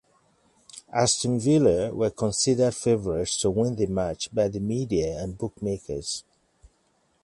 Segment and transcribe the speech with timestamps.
[0.91, 6.23] Aston Villa were considered favourites to win the match by the media and bookmakers.